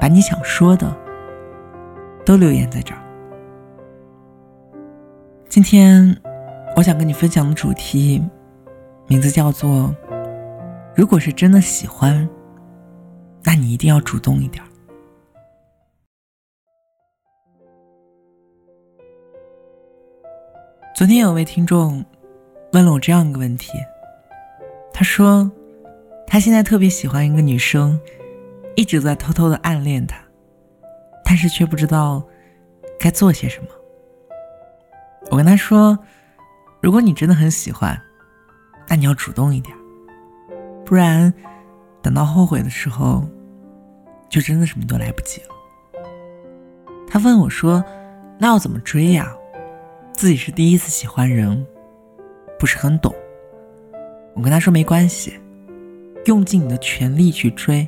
[0.00, 0.96] 把你想说的
[2.24, 3.00] 都留言在这儿。
[5.48, 6.16] 今天
[6.76, 8.22] 我想跟你分享的主题，
[9.06, 9.94] 名字叫做
[10.94, 12.28] “如果是真的喜欢，
[13.42, 14.62] 那你一定要主动一点。”
[20.94, 22.04] 昨天有位听众
[22.72, 23.72] 问了我这样一个问题，
[24.92, 25.50] 他说
[26.26, 27.98] 他现在特别喜欢一个女生。
[28.78, 30.16] 一直在偷偷的暗恋他，
[31.24, 32.24] 但是却不知道
[32.96, 33.66] 该做些什么。
[35.32, 35.98] 我跟他说
[36.80, 38.00] ：“如果你真的很喜欢，
[38.86, 39.76] 那你要主动一点，
[40.84, 41.34] 不然
[42.00, 43.28] 等到后悔的时候，
[44.28, 45.48] 就真的什么都来不及了。”
[47.10, 47.84] 他问我说
[48.38, 49.34] ：“那要怎么追呀？
[50.12, 51.66] 自己是第一次喜欢人，
[52.60, 53.12] 不是很懂。”
[54.36, 55.36] 我跟他说：“没关系，
[56.26, 57.84] 用尽你的全力去追。”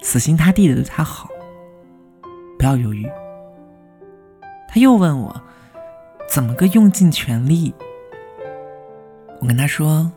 [0.00, 1.28] 死心塌地的对他好，
[2.58, 3.06] 不要犹豫。
[4.68, 5.42] 他又问我，
[6.28, 7.74] 怎么个用尽全力？
[9.40, 10.10] 我跟他说，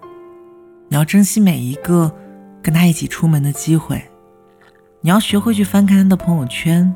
[0.88, 2.14] 你要珍惜每一个
[2.62, 4.04] 跟他一起出门的机会，
[5.02, 6.94] 你要学会去翻看他的朋友圈，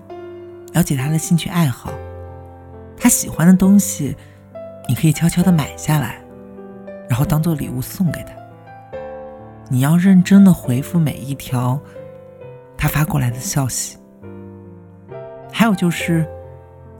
[0.73, 1.91] 了解他的兴趣爱好，
[2.97, 4.16] 他喜欢的东西，
[4.88, 6.23] 你可以悄悄的买下来，
[7.09, 8.33] 然后当做礼物送给他。
[9.69, 11.80] 你要认真的回复每一条。
[12.78, 13.98] 他发过来的消息，
[15.52, 16.28] 还有就是，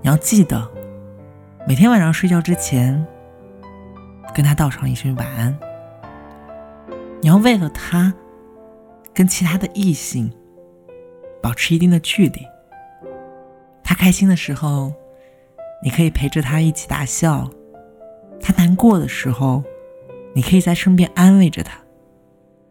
[0.02, 0.72] 你要记得，
[1.68, 3.06] 每天晚上睡觉之前，
[4.34, 5.58] 跟他道上一声晚安。
[7.22, 8.14] 你要为了他，
[9.14, 10.32] 跟其他的异性
[11.42, 12.42] 保持一定的距离。
[13.84, 14.94] 他开心的时候，
[15.84, 17.50] 你可以陪着他一起大笑；
[18.40, 19.64] 他难过的时候，
[20.34, 21.80] 你可以在身边安慰着他；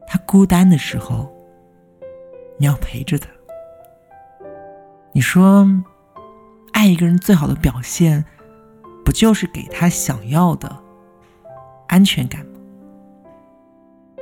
[0.06, 1.33] 他孤单的时候。
[2.56, 3.28] 你要陪着他。
[5.12, 5.66] 你说，
[6.72, 8.24] 爱一个人最好的表现，
[9.04, 10.76] 不就是给他想要的
[11.88, 12.52] 安全感吗？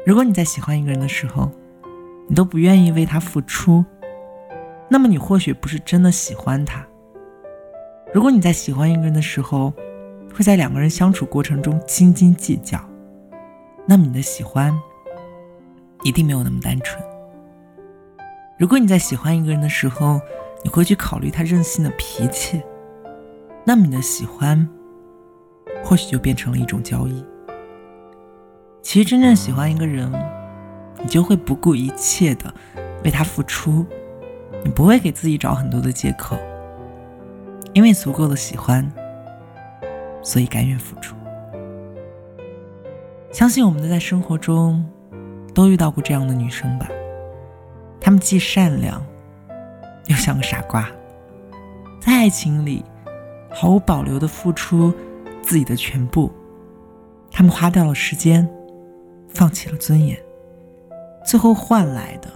[0.05, 1.51] 如果你在喜欢一个人的时候，
[2.29, 3.85] 你都不愿意为他付出，
[4.89, 6.85] 那么你或许不是真的喜欢他。
[8.13, 9.73] 如果你在喜欢一个人的时候，
[10.35, 12.79] 会在两个人相处过程中斤斤计较，
[13.87, 14.79] 那么你的喜欢
[16.03, 17.12] 一定没有那么单纯。
[18.63, 20.21] 如果你在喜欢一个人的时候，
[20.63, 22.63] 你会去考虑他任性的脾气，
[23.65, 24.69] 那么你的喜欢
[25.83, 27.25] 或许就变成了一种交易。
[28.81, 30.09] 其实真正喜欢一个人，
[31.01, 32.55] 你就会不顾一切的
[33.03, 33.85] 为他付出，
[34.63, 36.39] 你不会给自己找很多的借口，
[37.73, 38.89] 因为足够的喜欢，
[40.23, 41.17] 所以甘愿付出。
[43.33, 44.89] 相信我们都在生活中
[45.53, 46.89] 都遇到过这样的女生吧。
[48.05, 49.01] 他们既善良，
[50.09, 50.91] 又像个傻瓜，
[52.01, 52.85] 在爱情里
[53.49, 54.93] 毫无保留的付出
[55.41, 56.31] 自己的全部。
[57.31, 58.47] 他们花掉了时间，
[59.29, 60.21] 放弃了尊严，
[61.25, 62.29] 最后换来的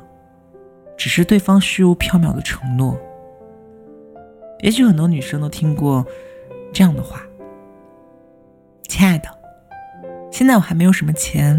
[0.97, 2.97] 只是对方虚无缥缈的承诺。
[4.61, 6.07] 也许很多女生都听过
[6.73, 7.21] 这样的话
[8.89, 9.29] ：“亲爱的，
[10.31, 11.57] 现在我还没有什么钱，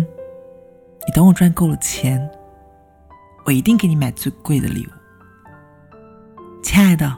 [1.05, 2.27] 你等我赚够了钱。”
[3.47, 4.89] 我一定给你买最贵的礼物，
[6.61, 7.17] 亲爱的，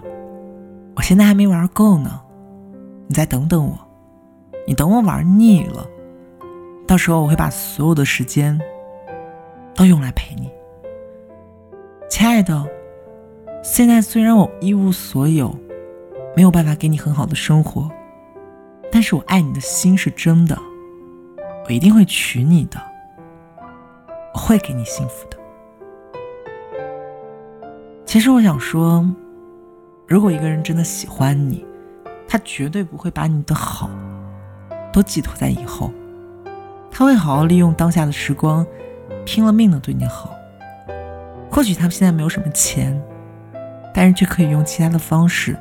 [0.96, 2.22] 我现在还没玩够呢，
[3.08, 3.76] 你再等等我，
[4.68, 5.84] 你等我玩腻了，
[6.86, 8.62] 到时候我会把所有的时间
[9.74, 10.52] 都用来陪你。
[12.08, 12.64] 亲爱的，
[13.64, 15.58] 现在虽然我一无所有，
[16.36, 17.90] 没有办法给你很好的生活，
[18.92, 20.56] 但是我爱你的心是真的，
[21.66, 22.80] 我一定会娶你的，
[24.36, 25.28] 我会给你幸福。
[28.10, 29.08] 其实我想说，
[30.08, 31.64] 如果一个人真的喜欢你，
[32.28, 33.88] 他绝对不会把你的好
[34.92, 35.94] 都寄托在以后，
[36.90, 38.66] 他会好好利用当下的时光，
[39.28, 40.34] 拼了命的对你好。
[41.52, 43.00] 或许他们现在没有什么钱，
[43.94, 45.56] 但是却可以用其他的方式，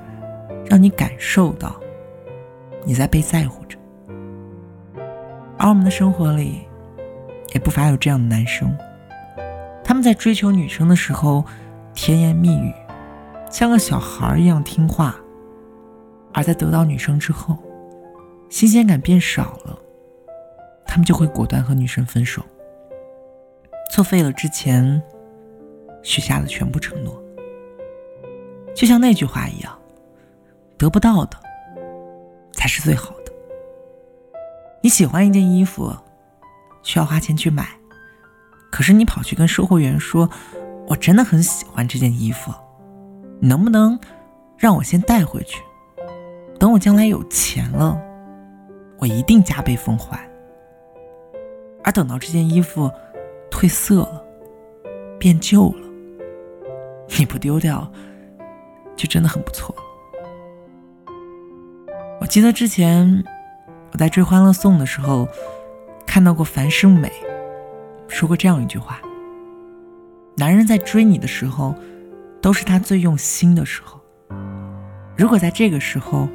[0.64, 1.78] 让你感受到
[2.82, 3.78] 你在被在乎着。
[5.58, 6.62] 而我们的生活里，
[7.52, 8.74] 也不乏有这样的男生，
[9.84, 11.44] 他们在追求女生的时候。
[12.00, 12.72] 甜言蜜语，
[13.50, 15.16] 像个小孩一样听话，
[16.32, 17.58] 而在得到女生之后，
[18.48, 19.76] 新鲜感变少了，
[20.86, 22.40] 他们就会果断和女生分手，
[23.92, 25.02] 作废了之前
[26.04, 27.20] 许下的全部承诺。
[28.76, 29.76] 就像那句话一样，
[30.78, 31.36] 得不到的
[32.52, 33.32] 才是最好的。
[34.82, 35.92] 你喜欢一件衣服，
[36.84, 37.66] 需要花钱去买，
[38.70, 40.30] 可是你跑去跟售货员说
[40.88, 42.52] ：“我真的很喜欢这件衣服，
[43.40, 43.98] 你能不能
[44.56, 45.62] 让我先带回去？
[46.58, 48.00] 等我将来有钱了，
[48.98, 50.18] 我一定加倍奉还。”
[51.84, 52.90] 而等到这件衣服
[53.50, 54.24] 褪色了、
[55.18, 55.88] 变旧了，
[57.18, 57.90] 你不丢掉。
[58.96, 59.72] 就真的很不错。
[62.20, 63.24] 我记得之前
[63.92, 65.28] 我在追《欢乐颂》的时候，
[66.04, 67.12] 看到过樊胜美
[68.08, 69.00] 说过这样一句话：
[70.38, 71.74] 男人在追你的时候，
[72.40, 74.00] 都是他最用心的时候。
[75.16, 76.28] 如果在这个时候，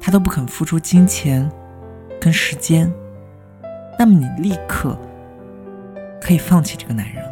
[0.00, 1.50] 他都不肯付出金钱
[2.20, 2.88] 跟时间，
[3.98, 4.96] 那么你立刻
[6.20, 7.24] 可以放弃这个男人。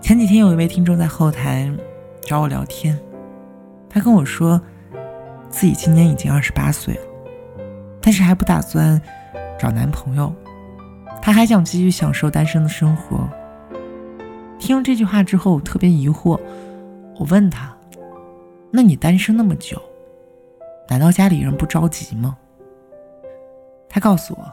[0.00, 1.70] 前几天有一位听众在后台。
[2.26, 2.98] 找我聊天，
[3.90, 4.58] 他跟我说，
[5.50, 7.02] 自己今年已经二十八岁了，
[8.00, 8.98] 但是还不打算
[9.58, 10.34] 找男朋友，
[11.20, 13.28] 他还想继续享受单身的生活。
[14.64, 16.40] 听了这句话之后，我特别疑惑，
[17.18, 17.76] 我问他
[18.72, 19.78] ：“那你单身那么久，
[20.88, 22.34] 难道家里人不着急吗？”
[23.90, 24.50] 他告诉我：“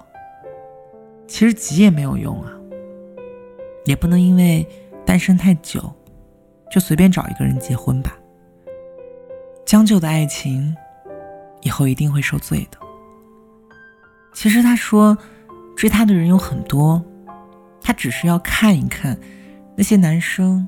[1.27, 2.51] 其实急也没有用啊，
[3.85, 4.67] 也不能因为
[5.05, 5.89] 单身太久。”
[6.69, 8.13] 就随便找一个人结婚吧。
[9.65, 10.75] 将就的爱情，
[11.61, 12.77] 以后一定会受罪的。
[14.33, 15.17] 其实他说，
[15.73, 17.01] 追他的人有很多，
[17.81, 19.17] 他只是要看一看
[19.81, 20.67] 那些男生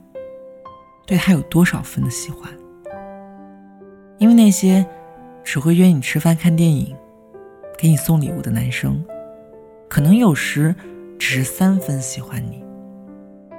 [1.05, 2.51] 对他有多少分的喜欢。
[4.17, 4.83] 因为那些
[5.43, 6.97] 只会约你吃饭、看电影、
[7.77, 9.05] 给你送礼物的男生，
[9.87, 10.75] 可能有时
[11.19, 12.63] 只是三分喜欢你。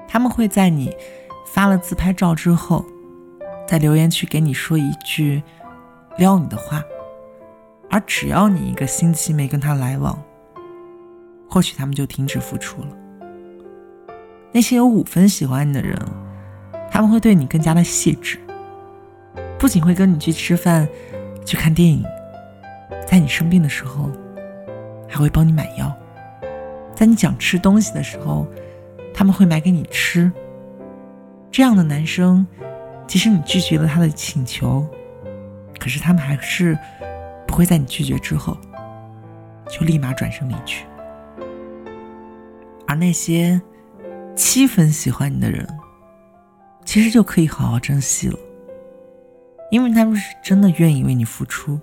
[0.09, 0.93] 他们会在你。
[1.47, 2.85] 发了自拍照之后，
[3.69, 5.41] 在留言区给你说一句
[6.19, 6.83] 撩你的话，
[7.89, 10.21] 而只要你一个星期没跟他来往，
[11.49, 12.89] 或许他们就停止付出了。
[14.55, 15.99] 那些有五分喜欢你的人，
[16.89, 18.39] 他们会对你更加的细致，
[19.59, 20.89] 不仅会跟你去吃饭、
[21.45, 22.05] 去看电影，
[23.05, 24.09] 在你生病的时候，
[25.09, 25.93] 还会帮你买药，
[26.95, 28.47] 在你想吃东西的时候，
[29.13, 30.31] 他们会买给你吃。
[31.51, 32.47] 这样的男生，
[33.09, 34.87] 即使你拒绝了他的请求，
[35.81, 36.79] 可是他们还是
[37.45, 38.57] 不会在你拒绝之后
[39.69, 40.87] 就立马转身离去。
[42.87, 43.61] 而那些
[44.37, 45.67] 七分喜欢你的人，
[46.85, 48.39] 其实就可以好好珍惜了，
[49.71, 51.79] 因为他们是真的愿意为你付出，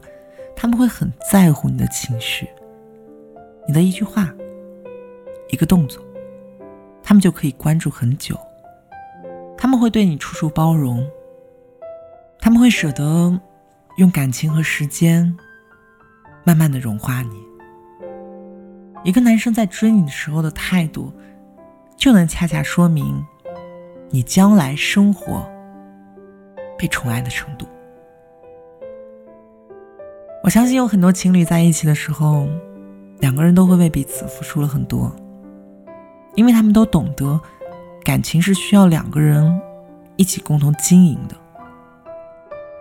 [0.55, 2.47] 他们会很在乎你的情绪，
[3.67, 4.33] 你的一句话、
[5.49, 6.03] 一个动作，
[7.01, 8.37] 他们就可以关注很久。
[9.57, 11.07] 他们会对你处处包容，
[12.39, 13.39] 他们会舍得
[13.97, 15.37] 用感情和时间
[16.43, 17.41] 慢慢的融化你。
[19.03, 21.13] 一个男生在追你的时候的态度，
[22.01, 23.23] 就能恰恰说明
[24.09, 25.47] 你将来生活
[26.75, 27.67] 被宠爱的程度。
[30.43, 32.47] 我相信有很多情侣在一起的时候，
[33.19, 35.15] 两个人都会为彼此付出了很多，
[36.33, 37.39] 因为他们都懂得。
[38.03, 39.61] 感情是需要两个人
[40.15, 41.35] 一起共同经营的，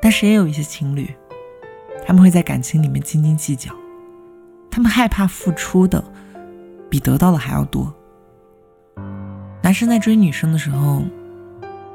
[0.01, 1.15] 但是也有一些情侣，
[2.07, 3.71] 他们会在感情里面斤斤计较，
[4.71, 6.03] 他们害怕付出的
[6.89, 7.95] 比得到的还要多。
[9.71, 11.05] 男生在追女生的时候，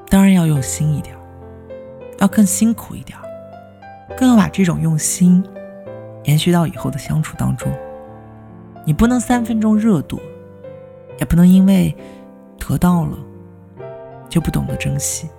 [0.07, 1.13] 当然要用心一点，
[2.19, 3.19] 要更辛苦一点，
[4.15, 5.43] 更要把这种用心
[6.23, 7.69] 延续到以后的相处当中。
[8.85, 10.21] 你不能三分钟热度，
[11.19, 11.93] 也不能因为。
[12.57, 13.17] 得到了，
[14.29, 15.29] 就不懂得珍惜。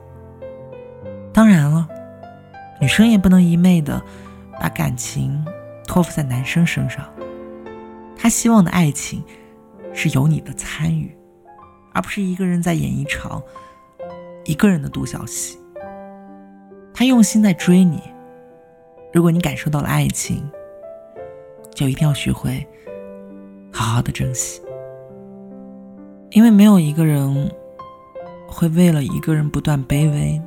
[1.33, 1.89] 当然了，
[2.79, 4.01] 女生也不能一昧的
[4.61, 5.43] 把感情
[5.87, 7.03] 托付在男生身上。
[8.15, 9.25] 他希望的爱情
[9.95, 11.16] 是有你的参与，
[11.97, 13.43] 而不是一个人在演一场
[14.45, 15.59] 一个人的独角戏。
[16.93, 18.03] 他用心在追你，
[19.15, 20.47] 如果你感受到了爱情，
[21.75, 22.67] 就一定要学会
[23.73, 24.61] 好好的珍惜。
[26.33, 27.51] 因为没有一个人
[28.47, 30.41] 会为了一个人不断卑微，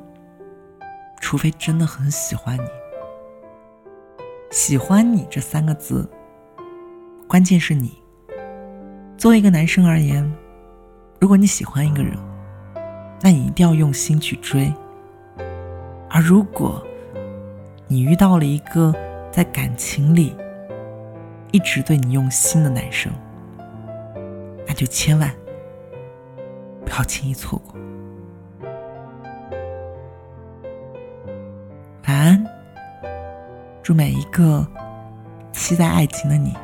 [1.19, 2.69] 除非真的很喜欢你。
[4.51, 6.07] 喜欢你这三个字，
[7.27, 7.97] 关键是你。
[9.17, 10.31] 作为一个男生而言，
[11.19, 12.17] 如果你喜欢一个人，
[13.21, 14.73] 那你一定要用心去追，
[16.09, 16.81] 而如果
[17.87, 18.95] 你遇到了一个
[19.29, 20.33] 在感情里
[21.51, 23.11] 一直对你用心的男生，
[24.65, 25.29] 那就千万
[26.85, 27.77] 不要轻易错过。
[32.07, 32.45] 晚安，
[33.83, 34.65] 祝每一个
[35.51, 36.55] 期待爱情的你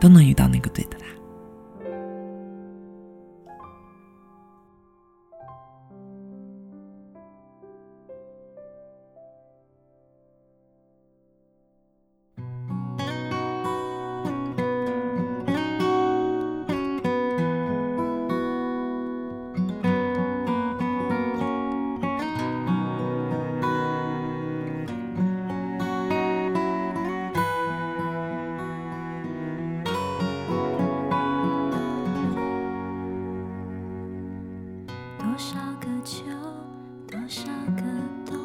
[0.00, 1.06] 都能遇到那个对的他。
[37.28, 37.44] 少
[37.76, 37.82] 个
[38.24, 38.38] 冬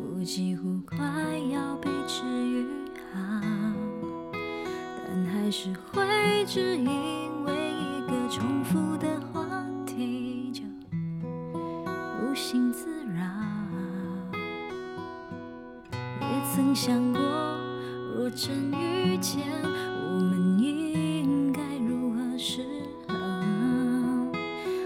[0.00, 0.96] 我几乎快
[1.52, 2.66] 要被治愈
[3.12, 3.20] 好，
[5.06, 6.02] 但还是会
[6.46, 9.44] 只因为一个重复的话
[9.84, 10.62] 题就
[12.22, 13.20] 无心自扰。
[16.22, 17.20] 也曾想过，
[18.16, 22.62] 若真遇见，我们应该如何是
[23.06, 23.14] 好？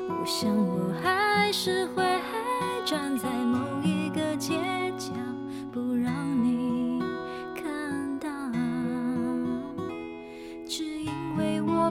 [0.08, 2.02] 我想我还是会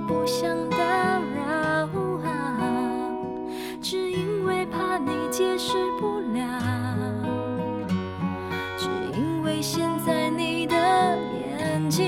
[0.07, 1.87] 不想打扰
[2.23, 2.27] 啊，
[3.81, 6.41] 只因为怕你解释不了，
[8.77, 12.05] 只因为现在你的眼睛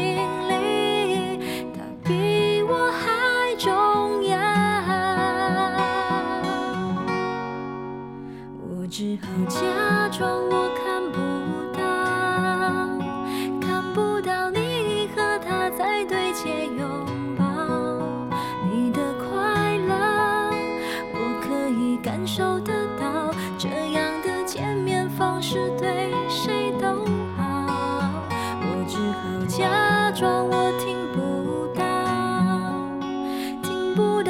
[0.47, 1.39] 里，
[1.73, 4.37] 他比我还重要，
[8.69, 9.27] 我只好
[33.97, 34.26] 不